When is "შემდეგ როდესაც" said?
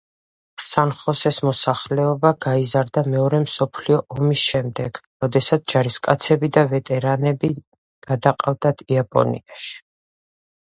4.53-5.69